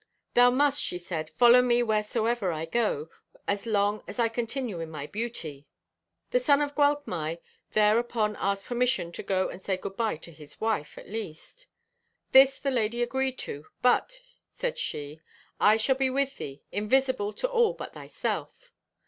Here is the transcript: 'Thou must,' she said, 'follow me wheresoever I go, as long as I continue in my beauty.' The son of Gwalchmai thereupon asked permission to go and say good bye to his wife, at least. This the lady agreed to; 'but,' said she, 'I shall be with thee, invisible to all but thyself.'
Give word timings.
'Thou 0.33 0.49
must,' 0.49 0.81
she 0.81 0.97
said, 0.97 1.29
'follow 1.37 1.61
me 1.61 1.83
wheresoever 1.83 2.51
I 2.51 2.65
go, 2.65 3.11
as 3.47 3.67
long 3.67 4.01
as 4.07 4.17
I 4.17 4.29
continue 4.29 4.79
in 4.79 4.89
my 4.89 5.05
beauty.' 5.05 5.67
The 6.31 6.39
son 6.39 6.59
of 6.59 6.73
Gwalchmai 6.73 7.37
thereupon 7.73 8.35
asked 8.39 8.65
permission 8.65 9.11
to 9.11 9.21
go 9.21 9.47
and 9.49 9.61
say 9.61 9.77
good 9.77 9.95
bye 9.95 10.17
to 10.17 10.31
his 10.31 10.59
wife, 10.59 10.97
at 10.97 11.07
least. 11.07 11.67
This 12.31 12.57
the 12.59 12.71
lady 12.71 13.03
agreed 13.03 13.37
to; 13.45 13.67
'but,' 13.83 14.21
said 14.49 14.75
she, 14.79 15.21
'I 15.59 15.77
shall 15.77 15.95
be 15.97 16.09
with 16.09 16.35
thee, 16.39 16.63
invisible 16.71 17.31
to 17.33 17.47
all 17.47 17.73
but 17.75 17.93
thyself.' 17.93 18.73